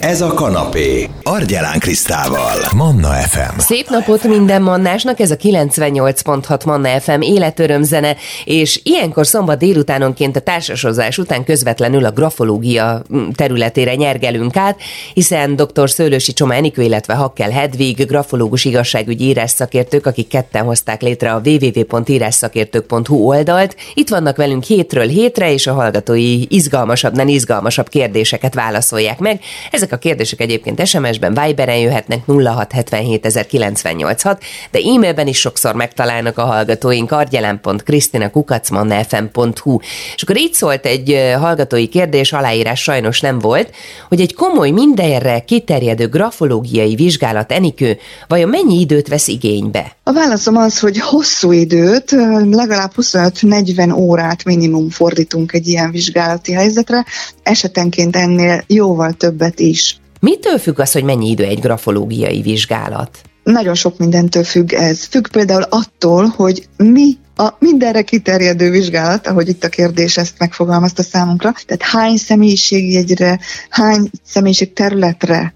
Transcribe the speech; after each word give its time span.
Ez 0.00 0.20
a 0.20 0.34
kanapé. 0.34 1.08
Argyelán 1.22 1.78
Krisztával. 1.78 2.56
Manna 2.76 3.08
FM. 3.08 3.58
Szép 3.58 3.88
napot 3.88 4.24
minden 4.24 4.62
mannásnak, 4.62 5.20
ez 5.20 5.30
a 5.30 5.36
98.6 5.36 6.66
Manna 6.66 7.00
FM 7.00 7.20
életörömzene, 7.20 8.16
és 8.44 8.80
ilyenkor 8.82 9.26
szombat 9.26 9.58
délutánonként 9.58 10.36
a 10.36 10.40
társasozás 10.40 11.18
után 11.18 11.44
közvetlenül 11.44 12.04
a 12.04 12.10
grafológia 12.10 13.02
területére 13.34 13.94
nyergelünk 13.94 14.56
át, 14.56 14.80
hiszen 15.14 15.56
dr. 15.56 15.90
Szőlősi 15.90 16.32
Csoma 16.32 16.54
Enikő, 16.54 16.82
illetve 16.82 17.14
Hakkel 17.14 17.50
Hedvig, 17.50 18.06
grafológus 18.06 18.64
igazságügyi 18.64 19.24
írásszakértők, 19.24 20.06
akik 20.06 20.28
ketten 20.28 20.64
hozták 20.64 21.02
létre 21.02 21.32
a 21.32 21.40
www.írásszakértők.hu 21.44 23.16
oldalt. 23.16 23.76
Itt 23.94 24.08
vannak 24.08 24.36
velünk 24.36 24.62
hétről 24.62 25.08
hétre, 25.08 25.52
és 25.52 25.66
a 25.66 25.72
hallgatói 25.72 26.44
izgalmasabb, 26.48 27.14
nem 27.14 27.28
izgalmasabb 27.28 27.88
kérdéseket 27.88 28.54
válaszolják 28.54 29.18
meg. 29.18 29.40
Ezek 29.70 29.89
ezek 29.90 30.04
a 30.04 30.08
kérdések 30.08 30.40
egyébként 30.40 30.86
SMS-ben, 30.86 31.38
Viberen 31.44 31.76
jöhetnek 31.76 32.22
0678 32.26 34.22
de 34.70 34.78
e-mailben 34.94 35.26
is 35.26 35.38
sokszor 35.38 35.74
megtalálnak 35.74 36.38
a 36.38 36.44
hallgatóink 36.44 37.12
argyelen.krisztinakukacmannfm.hu 37.12 39.78
És 40.14 40.22
akkor 40.22 40.36
így 40.36 40.52
szólt 40.52 40.86
egy 40.86 41.34
hallgatói 41.38 41.88
kérdés, 41.88 42.32
aláírás 42.32 42.82
sajnos 42.82 43.20
nem 43.20 43.38
volt, 43.38 43.70
hogy 44.08 44.20
egy 44.20 44.34
komoly 44.34 44.70
mindenre 44.70 45.38
kiterjedő 45.38 46.08
grafológiai 46.08 46.94
vizsgálat 46.94 47.52
Enikő 47.52 47.98
vajon 48.28 48.48
mennyi 48.48 48.80
időt 48.80 49.08
vesz 49.08 49.28
igénybe? 49.28 49.96
A 50.02 50.12
válaszom 50.12 50.56
az, 50.56 50.78
hogy 50.78 50.98
hosszú 50.98 51.52
időt, 51.52 52.10
legalább 52.50 52.92
25-40 52.96 53.96
órát 53.96 54.44
minimum 54.44 54.90
fordítunk 54.90 55.52
egy 55.52 55.68
ilyen 55.68 55.90
vizsgálati 55.90 56.52
helyzetre, 56.52 57.04
esetenként 57.42 58.16
ennél 58.16 58.64
jóval 58.66 59.12
többet 59.12 59.60
is. 59.60 60.00
Mitől 60.20 60.58
függ 60.58 60.78
az, 60.78 60.92
hogy 60.92 61.04
mennyi 61.04 61.30
idő 61.30 61.44
egy 61.44 61.60
grafológiai 61.60 62.40
vizsgálat? 62.42 63.18
Nagyon 63.42 63.74
sok 63.74 63.98
mindentől 63.98 64.44
függ 64.44 64.72
ez. 64.72 65.04
Függ 65.04 65.28
például 65.28 65.62
attól, 65.62 66.26
hogy 66.36 66.68
mi 66.76 67.16
a 67.36 67.56
mindenre 67.58 68.02
kiterjedő 68.02 68.70
vizsgálat, 68.70 69.26
ahogy 69.26 69.48
itt 69.48 69.64
a 69.64 69.68
kérdés 69.68 70.16
ezt 70.16 70.38
megfogalmazta 70.38 71.02
számunkra, 71.02 71.54
tehát 71.66 71.82
hány 71.82 72.16
személyiségjegyre, 72.16 73.40
hány 73.68 74.10
személyiség 74.24 74.72
területre 74.72 75.54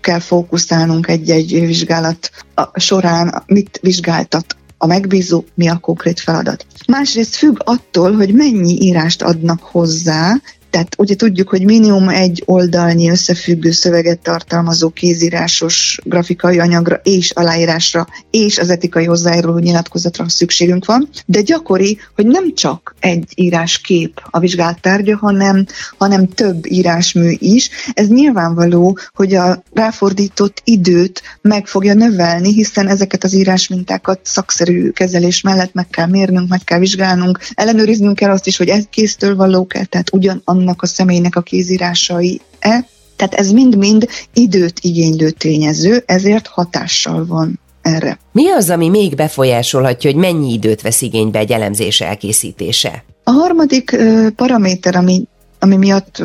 kell 0.00 0.18
fókuszálnunk 0.18 1.08
egy-egy 1.08 1.66
vizsgálat 1.66 2.30
során, 2.74 3.42
mit 3.46 3.78
vizsgáltat 3.82 4.56
a 4.78 4.86
megbízó, 4.86 5.44
mi 5.54 5.68
a 5.68 5.76
konkrét 5.76 6.20
feladat. 6.20 6.66
Másrészt 6.86 7.34
függ 7.34 7.56
attól, 7.64 8.12
hogy 8.12 8.34
mennyi 8.34 8.82
írást 8.82 9.22
adnak 9.22 9.62
hozzá, 9.62 10.40
tehát 10.74 10.94
ugye 10.98 11.14
tudjuk, 11.14 11.48
hogy 11.48 11.64
minimum 11.64 12.08
egy 12.08 12.42
oldalnyi 12.46 13.10
összefüggő 13.10 13.70
szöveget 13.70 14.18
tartalmazó 14.18 14.90
kézírásos 14.90 15.98
grafikai 16.04 16.58
anyagra 16.58 17.00
és 17.02 17.30
aláírásra 17.30 18.06
és 18.30 18.58
az 18.58 18.70
etikai 18.70 19.04
hozzájáruló 19.04 19.58
nyilatkozatra 19.58 20.28
szükségünk 20.28 20.84
van, 20.84 21.08
de 21.26 21.40
gyakori, 21.40 21.98
hogy 22.14 22.26
nem 22.26 22.54
csak 22.54 22.94
egy 23.00 23.24
íráskép 23.34 24.20
a 24.30 24.38
vizsgált 24.38 24.80
tárgya, 24.80 25.16
hanem, 25.16 25.66
hanem 25.98 26.28
több 26.28 26.66
írásmű 26.66 27.34
is. 27.38 27.70
Ez 27.92 28.08
nyilvánvaló, 28.08 28.98
hogy 29.12 29.34
a 29.34 29.62
ráfordított 29.72 30.60
időt 30.64 31.22
meg 31.40 31.66
fogja 31.66 31.94
növelni, 31.94 32.52
hiszen 32.52 32.88
ezeket 32.88 33.24
az 33.24 33.34
írásmintákat 33.34 34.20
szakszerű 34.22 34.90
kezelés 34.90 35.40
mellett 35.40 35.72
meg 35.72 35.88
kell 35.88 36.06
mérnünk, 36.06 36.48
meg 36.48 36.60
kell 36.64 36.78
vizsgálnunk, 36.78 37.38
ellenőriznünk 37.54 38.16
kell 38.16 38.30
azt 38.30 38.46
is, 38.46 38.56
hogy 38.56 38.68
ez 38.68 38.84
kéztől 38.90 39.36
valók-e, 39.36 39.84
tehát 39.84 40.12
ugyan 40.12 40.42
annak 40.64 40.82
a 40.82 40.86
személynek 40.86 41.36
a 41.36 41.40
kézírásai-e. 41.40 42.86
Tehát 43.16 43.34
ez 43.34 43.50
mind-mind 43.50 44.08
időt 44.34 44.78
igénylő 44.80 45.30
tényező, 45.30 46.02
ezért 46.06 46.46
hatással 46.46 47.26
van 47.26 47.60
erre. 47.82 48.18
Mi 48.32 48.50
az, 48.50 48.70
ami 48.70 48.88
még 48.88 49.14
befolyásolhatja, 49.14 50.10
hogy 50.10 50.20
mennyi 50.20 50.52
időt 50.52 50.82
vesz 50.82 51.02
igénybe 51.02 51.38
egy 51.38 51.52
elemzés 51.52 52.00
elkészítése? 52.00 53.04
A 53.24 53.30
harmadik 53.30 53.96
paraméter, 54.36 54.96
ami 54.96 55.22
ami 55.58 55.76
miatt 55.76 56.18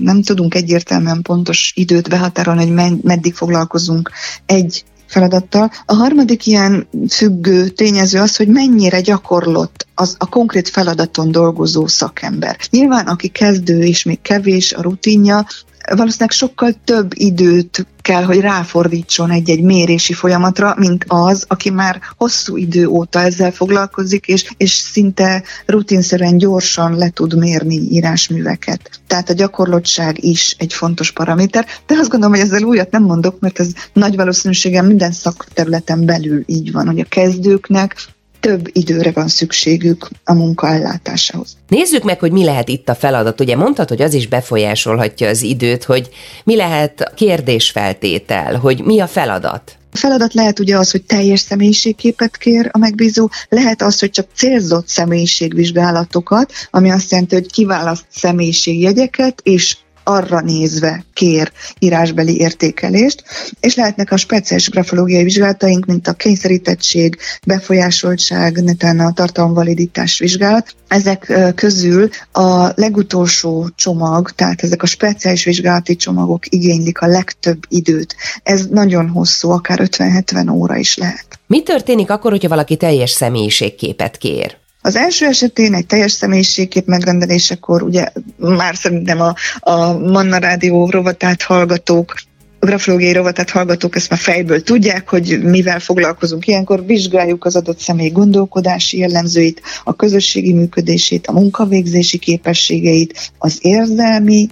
nem 0.00 0.22
tudunk 0.22 0.54
egyértelműen 0.54 1.22
pontos 1.22 1.72
időt 1.76 2.08
behatárolni, 2.08 2.70
hogy 2.70 3.00
meddig 3.02 3.34
foglalkozunk 3.34 4.10
egy 4.46 4.84
feladattal. 5.12 5.70
A 5.86 5.94
harmadik 5.94 6.46
ilyen 6.46 6.88
függő 7.08 7.68
tényező 7.68 8.20
az, 8.20 8.36
hogy 8.36 8.48
mennyire 8.48 9.00
gyakorlott 9.00 9.86
az 9.94 10.14
a 10.18 10.28
konkrét 10.28 10.68
feladaton 10.68 11.30
dolgozó 11.30 11.86
szakember. 11.86 12.56
Nyilván, 12.70 13.06
aki 13.06 13.28
kezdő 13.28 13.82
és 13.82 14.02
még 14.02 14.20
kevés 14.22 14.72
a 14.72 14.82
rutinja, 14.82 15.46
valószínűleg 15.90 16.30
sokkal 16.30 16.74
több 16.84 17.10
időt 17.14 17.86
kell, 18.00 18.22
hogy 18.22 18.40
ráfordítson 18.40 19.30
egy-egy 19.30 19.62
mérési 19.62 20.12
folyamatra, 20.12 20.74
mint 20.78 21.04
az, 21.08 21.44
aki 21.48 21.70
már 21.70 22.00
hosszú 22.16 22.56
idő 22.56 22.86
óta 22.86 23.20
ezzel 23.20 23.50
foglalkozik, 23.50 24.26
és, 24.26 24.50
és 24.56 24.70
szinte 24.70 25.42
rutinszerűen 25.66 26.38
gyorsan 26.38 26.96
le 26.96 27.10
tud 27.10 27.38
mérni 27.38 27.74
írásműveket. 27.74 29.00
Tehát 29.06 29.30
a 29.30 29.34
gyakorlottság 29.34 30.24
is 30.24 30.56
egy 30.58 30.72
fontos 30.72 31.10
paraméter, 31.10 31.66
de 31.86 31.94
azt 31.94 32.10
gondolom, 32.10 32.36
hogy 32.36 32.44
ezzel 32.44 32.62
újat 32.62 32.90
nem 32.90 33.02
mondok, 33.02 33.40
mert 33.40 33.58
ez 33.58 33.68
nagy 33.92 34.16
valószínűséggel 34.16 34.82
minden 34.82 35.12
szakterületen 35.12 36.04
belül 36.06 36.42
így 36.46 36.72
van, 36.72 36.86
hogy 36.86 37.00
a 37.00 37.04
kezdőknek 37.08 37.96
több 38.42 38.68
időre 38.72 39.10
van 39.10 39.28
szükségük 39.28 40.08
a 40.24 40.32
munka 40.32 40.68
ellátásához. 40.68 41.56
Nézzük 41.68 42.02
meg, 42.02 42.18
hogy 42.18 42.32
mi 42.32 42.44
lehet 42.44 42.68
itt 42.68 42.88
a 42.88 42.94
feladat. 42.94 43.40
Ugye 43.40 43.56
mondtad, 43.56 43.88
hogy 43.88 44.02
az 44.02 44.14
is 44.14 44.28
befolyásolhatja 44.28 45.28
az 45.28 45.42
időt, 45.42 45.84
hogy 45.84 46.08
mi 46.44 46.56
lehet 46.56 47.12
kérdésfeltétel, 47.14 48.56
hogy 48.56 48.82
mi 48.84 49.00
a 49.00 49.06
feladat? 49.06 49.76
A 49.92 49.96
feladat 49.96 50.34
lehet 50.34 50.58
ugye 50.58 50.78
az, 50.78 50.90
hogy 50.90 51.02
teljes 51.02 51.40
személyiségképet 51.40 52.36
kér 52.36 52.68
a 52.72 52.78
megbízó, 52.78 53.28
lehet 53.48 53.82
az, 53.82 54.00
hogy 54.00 54.10
csak 54.10 54.26
célzott 54.34 54.88
személyiségvizsgálatokat, 54.88 56.52
ami 56.70 56.90
azt 56.90 57.10
jelenti, 57.10 57.34
hogy 57.34 57.52
kiválaszt 57.52 58.04
személyiségjegyeket, 58.10 59.40
és 59.42 59.76
arra 60.04 60.40
nézve 60.40 61.04
kér 61.14 61.52
írásbeli 61.78 62.38
értékelést, 62.38 63.24
és 63.60 63.74
lehetnek 63.74 64.12
a 64.12 64.16
speciális 64.16 64.70
grafológiai 64.70 65.22
vizsgálataink, 65.22 65.86
mint 65.86 66.08
a 66.08 66.12
kényszerítettség, 66.12 67.18
befolyásoltság, 67.46 68.62
netán 68.62 69.00
a 69.00 69.12
tartalomvaliditás 69.12 70.18
vizsgálat. 70.18 70.74
Ezek 70.88 71.32
közül 71.54 72.08
a 72.32 72.72
legutolsó 72.74 73.68
csomag, 73.74 74.30
tehát 74.30 74.62
ezek 74.62 74.82
a 74.82 74.86
speciális 74.86 75.44
vizsgálati 75.44 75.96
csomagok 75.96 76.46
igénylik 76.48 77.00
a 77.00 77.06
legtöbb 77.06 77.58
időt. 77.68 78.16
Ez 78.42 78.66
nagyon 78.66 79.08
hosszú, 79.08 79.50
akár 79.50 79.80
50-70 79.82 80.52
óra 80.52 80.76
is 80.76 80.96
lehet. 80.96 81.26
Mi 81.46 81.62
történik 81.62 82.10
akkor, 82.10 82.30
hogyha 82.30 82.48
valaki 82.48 82.76
teljes 82.76 83.10
személyiségképet 83.10 84.16
kér? 84.16 84.60
Az 84.82 84.96
első 84.96 85.26
esetén 85.26 85.74
egy 85.74 85.86
teljes 85.86 86.12
személyiségkép 86.12 86.86
megrendelésekor 86.86 87.82
ugye 87.82 88.06
már 88.36 88.76
szerintem 88.76 89.20
a, 89.20 89.34
a 89.58 89.98
Manna 89.98 90.38
Rádió 90.38 90.90
rovatát 90.90 91.42
hallgatók 91.42 92.14
a 92.62 92.66
grafológiai 92.66 93.12
rovatát 93.12 93.50
hallgatók 93.50 93.96
ezt 93.96 94.10
már 94.10 94.18
fejből 94.18 94.62
tudják, 94.62 95.08
hogy 95.08 95.42
mivel 95.42 95.80
foglalkozunk. 95.80 96.46
Ilyenkor 96.46 96.86
vizsgáljuk 96.86 97.44
az 97.44 97.56
adott 97.56 97.78
személy 97.78 98.10
gondolkodási 98.10 98.98
jellemzőit, 98.98 99.62
a 99.84 99.96
közösségi 99.96 100.52
működését, 100.52 101.26
a 101.26 101.32
munkavégzési 101.32 102.18
képességeit, 102.18 103.32
az 103.38 103.58
érzelmi 103.60 104.48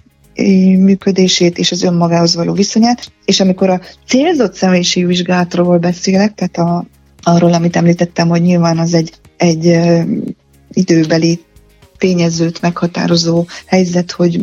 működését 0.79 1.59
és 1.59 1.71
az 1.73 1.83
önmagához 1.83 2.35
való 2.35 2.53
viszonyát, 2.53 3.13
és 3.25 3.41
amikor 3.41 3.71
a 3.71 3.81
célzott 4.07 4.55
személyiségvizsgálatról 4.55 5.79
beszélek, 5.79 6.35
tehát 6.35 6.57
a, 6.57 6.85
arról, 7.23 7.53
amit 7.53 7.77
említettem, 7.77 8.29
hogy 8.29 8.43
nyilván 8.43 8.79
az 8.79 8.95
egy 8.95 9.13
egy 9.41 9.79
időbeli 10.73 11.41
tényezőt 11.99 12.61
meghatározó 12.61 13.47
helyzet, 13.67 14.11
hogy 14.11 14.41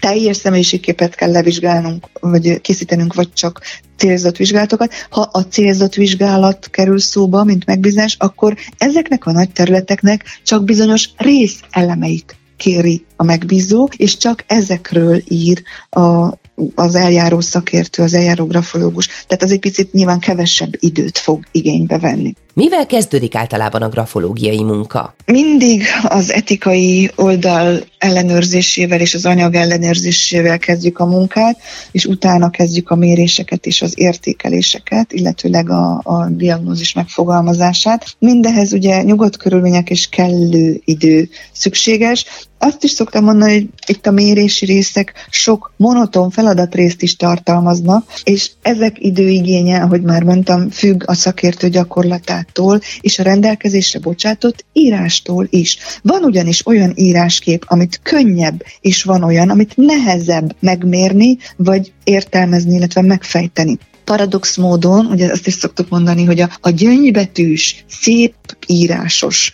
teljes 0.00 0.36
személyiségképet 0.36 1.14
kell 1.14 1.30
levizsgálnunk, 1.30 2.08
vagy 2.20 2.60
készítenünk, 2.60 3.14
vagy 3.14 3.32
csak 3.32 3.60
célzott 3.96 4.36
vizsgálatokat. 4.36 4.92
Ha 5.10 5.28
a 5.32 5.40
célzott 5.40 5.94
vizsgálat 5.94 6.70
kerül 6.70 6.98
szóba, 6.98 7.44
mint 7.44 7.66
megbízás, 7.66 8.16
akkor 8.18 8.56
ezeknek 8.78 9.26
a 9.26 9.32
nagy 9.32 9.52
területeknek 9.52 10.24
csak 10.42 10.64
bizonyos 10.64 11.10
rész 11.16 11.60
elemeit 11.70 12.36
kéri 12.56 13.04
a 13.16 13.22
megbízó, 13.22 13.88
és 13.96 14.16
csak 14.16 14.44
ezekről 14.46 15.22
ír 15.28 15.62
a, 15.90 16.32
az 16.74 16.94
eljáró 16.94 17.40
szakértő, 17.40 18.02
az 18.02 18.14
eljáró 18.14 18.46
grafológus. 18.46 19.06
Tehát 19.06 19.42
az 19.42 19.52
egy 19.52 19.60
picit 19.60 19.92
nyilván 19.92 20.18
kevesebb 20.18 20.72
időt 20.78 21.18
fog 21.18 21.44
igénybe 21.52 21.98
venni. 21.98 22.34
Mivel 22.54 22.86
kezdődik 22.86 23.34
általában 23.34 23.82
a 23.82 23.88
grafológiai 23.88 24.62
munka? 24.62 25.14
Mindig 25.26 25.82
az 26.02 26.32
etikai 26.32 27.10
oldal 27.16 27.84
ellenőrzésével 27.98 29.00
és 29.00 29.14
az 29.14 29.26
anyag 29.26 29.54
ellenőrzésével 29.54 30.58
kezdjük 30.58 30.98
a 30.98 31.06
munkát, 31.06 31.58
és 31.92 32.04
utána 32.04 32.50
kezdjük 32.50 32.90
a 32.90 32.94
méréseket 32.94 33.66
és 33.66 33.82
az 33.82 33.92
értékeléseket, 33.94 35.12
illetőleg 35.12 35.70
a, 35.70 36.00
a 36.02 36.28
diagnózis 36.30 36.92
megfogalmazását. 36.92 38.16
Mindehez 38.18 38.72
ugye 38.72 39.02
nyugodt 39.02 39.36
körülmények 39.36 39.90
és 39.90 40.08
kellő 40.08 40.80
idő 40.84 41.28
szükséges, 41.52 42.26
azt 42.58 42.84
is 42.84 42.90
szoktam 42.90 43.24
mondani, 43.24 43.52
hogy 43.52 43.68
itt 43.86 44.06
a 44.06 44.10
mérési 44.10 44.66
részek 44.66 45.26
sok 45.30 45.72
monoton 45.76 46.30
feladatrészt 46.30 47.02
is 47.02 47.16
tartalmaznak, 47.16 48.12
és 48.24 48.50
ezek 48.62 48.96
időigénye, 48.98 49.82
ahogy 49.82 50.02
már 50.02 50.22
mondtam, 50.22 50.70
függ 50.70 51.02
a 51.06 51.14
szakértő 51.14 51.68
gyakorlatától 51.68 52.80
és 53.00 53.18
a 53.18 53.22
rendelkezésre 53.22 53.98
bocsátott 53.98 54.64
írástól 54.72 55.46
is. 55.50 55.78
Van 56.02 56.22
ugyanis 56.22 56.66
olyan 56.66 56.92
íráskép, 56.94 57.64
amit 57.66 58.00
könnyebb, 58.02 58.62
és 58.80 59.02
van 59.02 59.22
olyan, 59.22 59.50
amit 59.50 59.76
nehezebb 59.76 60.56
megmérni, 60.60 61.38
vagy 61.56 61.92
értelmezni, 62.04 62.74
illetve 62.74 63.02
megfejteni 63.02 63.78
paradox 64.06 64.56
módon, 64.56 65.06
ugye 65.06 65.30
azt 65.30 65.46
is 65.46 65.54
szoktuk 65.54 65.88
mondani, 65.88 66.24
hogy 66.24 66.40
a, 66.40 66.50
a 66.60 66.70
gyöngybetűs, 66.70 67.84
szép 67.88 68.34
írásos, 68.66 69.52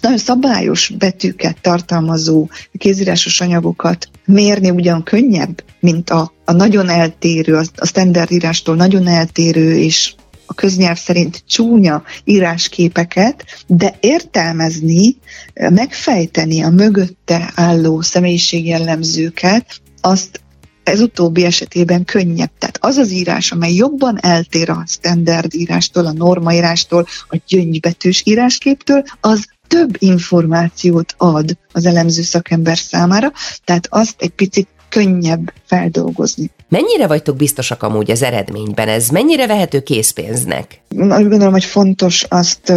nagyon 0.00 0.18
szabályos 0.18 0.92
betűket 0.98 1.60
tartalmazó 1.60 2.48
kézírásos 2.78 3.40
anyagokat 3.40 4.08
mérni 4.24 4.70
ugyan 4.70 5.02
könnyebb, 5.02 5.64
mint 5.80 6.10
a, 6.10 6.32
a 6.44 6.52
nagyon 6.52 6.88
eltérő, 6.88 7.56
a, 7.56 7.64
a 7.76 7.86
standard 7.86 8.30
írástól 8.30 8.76
nagyon 8.76 9.06
eltérő 9.06 9.76
és 9.76 10.14
a 10.46 10.54
köznyelv 10.54 10.98
szerint 10.98 11.42
csúnya 11.46 12.02
írásképeket, 12.24 13.44
de 13.66 13.96
értelmezni, 14.00 15.16
megfejteni 15.54 16.62
a 16.62 16.70
mögötte 16.70 17.52
álló 17.54 18.00
személyiségjellemzőket, 18.00 19.80
azt 20.00 20.40
ez 20.88 21.00
utóbbi 21.00 21.44
esetében 21.44 22.04
könnyebb. 22.04 22.50
Tehát 22.58 22.78
az 22.80 22.96
az 22.96 23.10
írás, 23.10 23.52
amely 23.52 23.74
jobban 23.74 24.18
eltér 24.20 24.70
a 24.70 24.84
standard 24.86 25.54
írástól, 25.54 26.06
a 26.06 26.12
normaírástól, 26.12 27.06
a 27.28 27.36
gyöngybetűs 27.46 28.22
írásképtől, 28.24 29.02
az 29.20 29.46
több 29.66 29.96
információt 29.98 31.14
ad 31.16 31.56
az 31.72 31.86
elemző 31.86 32.22
szakember 32.22 32.78
számára, 32.78 33.32
tehát 33.64 33.86
azt 33.90 34.14
egy 34.18 34.30
picit 34.30 34.68
könnyebb 34.88 35.52
feldolgozni. 35.64 36.50
Mennyire 36.68 37.06
vagytok 37.06 37.36
biztosak 37.36 37.82
amúgy 37.82 38.10
az 38.10 38.22
eredményben? 38.22 38.88
Ez 38.88 39.08
mennyire 39.08 39.46
vehető 39.46 39.82
készpénznek? 39.82 40.80
Úgy 40.88 41.28
gondolom, 41.28 41.52
hogy 41.52 41.64
fontos 41.64 42.24
azt 42.28 42.72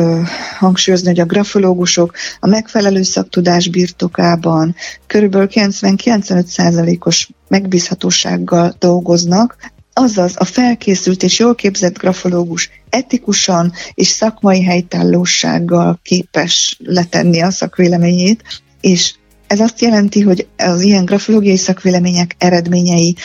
hangsúlyozni, 0.58 1.08
hogy 1.08 1.20
a 1.20 1.26
grafológusok 1.26 2.14
a 2.40 2.48
megfelelő 2.48 3.02
szaktudás 3.02 3.68
birtokában 3.68 4.76
körülbelül 5.08 5.48
90-95%-os 5.52 7.30
megbízhatósággal 7.48 8.76
dolgoznak, 8.80 9.58
Azaz 9.94 10.34
a 10.38 10.46
felkészült 10.46 11.24
és 11.24 11.40
jól 11.40 11.56
képzett 11.56 11.98
grafológus 11.98 12.70
etikusan 12.90 13.74
és 13.94 14.08
szakmai 14.08 14.64
helytállósággal 14.64 16.00
képes 16.04 16.78
letenni 16.84 17.42
a 17.42 17.52
szakvéleményét, 17.52 18.44
és 18.82 19.14
ez 19.52 19.60
azt 19.60 19.82
jelenti, 19.82 20.22
hogy 20.22 20.48
az 20.58 20.82
ilyen 20.82 21.06
grafológiai 21.06 21.58
szakvélemények 21.58 22.36
eredményei 22.38 23.16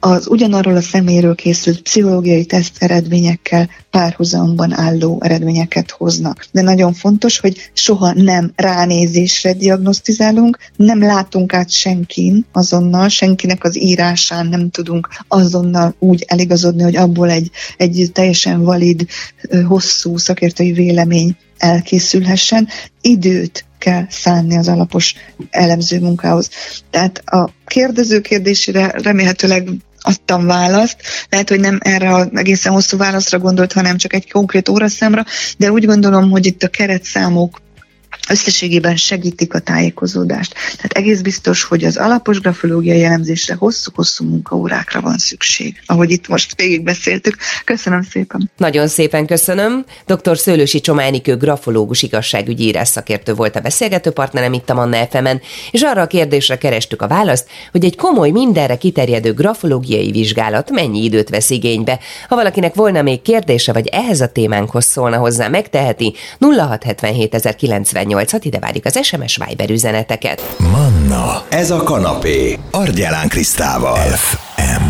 az 0.00 0.28
ugyanarról 0.28 0.76
a 0.76 0.80
szeméről 0.80 1.34
készült 1.34 1.82
pszichológiai 1.82 2.44
teszt 2.44 2.82
eredményekkel 2.82 3.68
párhuzamban 3.90 4.72
álló 4.72 5.18
eredményeket 5.22 5.90
hoznak. 5.90 6.46
De 6.52 6.62
nagyon 6.62 6.92
fontos, 6.92 7.38
hogy 7.38 7.70
soha 7.72 8.12
nem 8.12 8.52
ránézésre 8.56 9.52
diagnosztizálunk, 9.52 10.58
nem 10.76 11.02
látunk 11.02 11.54
át 11.54 11.70
senkin 11.70 12.46
azonnal, 12.52 13.08
senkinek 13.08 13.64
az 13.64 13.78
írásán 13.78 14.46
nem 14.46 14.70
tudunk 14.70 15.08
azonnal 15.28 15.94
úgy 15.98 16.24
eligazodni, 16.26 16.82
hogy 16.82 16.96
abból 16.96 17.30
egy, 17.30 17.50
egy 17.76 18.10
teljesen 18.12 18.62
valid, 18.62 19.06
hosszú 19.66 20.16
szakértői 20.16 20.72
vélemény 20.72 21.36
elkészülhessen. 21.60 22.68
Időt 23.00 23.64
kell 23.78 24.06
szánni 24.08 24.56
az 24.56 24.68
alapos 24.68 25.14
elemző 25.50 26.00
munkához. 26.00 26.50
Tehát 26.90 27.22
a 27.24 27.50
kérdező 27.66 28.20
kérdésére 28.20 28.92
remélhetőleg 29.02 29.68
adtam 30.00 30.46
választ. 30.46 30.96
Lehet, 31.28 31.48
hogy 31.48 31.60
nem 31.60 31.78
erre 31.82 32.10
a 32.14 32.28
egészen 32.34 32.72
hosszú 32.72 32.96
válaszra 32.96 33.38
gondolt, 33.38 33.72
hanem 33.72 33.96
csak 33.96 34.12
egy 34.12 34.30
konkrét 34.30 34.68
óraszámra, 34.68 35.24
de 35.56 35.72
úgy 35.72 35.84
gondolom, 35.84 36.30
hogy 36.30 36.46
itt 36.46 36.62
a 36.62 36.68
keretszámok 36.68 37.60
összességében 38.30 38.96
segítik 38.96 39.54
a 39.54 39.58
tájékozódást. 39.58 40.54
Tehát 40.76 40.92
egész 40.92 41.20
biztos, 41.20 41.62
hogy 41.62 41.84
az 41.84 41.96
alapos 41.96 42.40
grafológiai 42.40 42.98
jellemzésre 42.98 43.54
hosszú-hosszú 43.54 44.24
munkaórákra 44.24 45.00
van 45.00 45.18
szükség, 45.18 45.82
ahogy 45.86 46.10
itt 46.10 46.28
most 46.28 46.56
végig 46.56 46.82
beszéltük. 46.82 47.36
Köszönöm 47.64 48.02
szépen. 48.02 48.50
Nagyon 48.56 48.88
szépen 48.88 49.26
köszönöm. 49.26 49.84
Dr. 50.06 50.38
Szőlősi 50.38 50.80
Csománikő 50.80 51.36
grafológus 51.36 52.02
igazságügyi 52.02 52.78
szakértő 52.82 53.34
volt 53.34 53.56
a 53.56 53.60
beszélgető 53.60 54.10
partnerem 54.10 54.52
itt 54.52 54.70
a 54.70 54.74
Manna 54.74 55.06
fm 55.10 55.26
és 55.70 55.82
arra 55.82 56.02
a 56.02 56.06
kérdésre 56.06 56.58
kerestük 56.58 57.02
a 57.02 57.08
választ, 57.08 57.48
hogy 57.72 57.84
egy 57.84 57.96
komoly, 57.96 58.30
mindenre 58.30 58.76
kiterjedő 58.76 59.32
grafológiai 59.32 60.10
vizsgálat 60.10 60.70
mennyi 60.70 61.04
időt 61.04 61.28
vesz 61.28 61.50
igénybe. 61.50 61.98
Ha 62.28 62.36
valakinek 62.36 62.74
volna 62.74 63.02
még 63.02 63.22
kérdése, 63.22 63.72
vagy 63.72 63.86
ehhez 63.86 64.20
a 64.20 64.28
témánkhoz 64.28 64.84
szólna 64.84 65.16
hozzá, 65.16 65.48
megteheti 65.48 66.14
0677 66.40 67.54
098 67.56 68.19
ide 68.42 68.58
várjuk 68.58 68.84
az 68.84 68.98
SMS 69.02 69.40
Viber 69.46 69.70
üzeneteket. 69.70 70.56
Manna, 70.58 71.44
ez 71.48 71.70
a 71.70 71.82
kanapé, 71.82 72.58
Argyelán 72.70 73.28
Krisztával. 73.28 73.96
FM. 73.96 74.89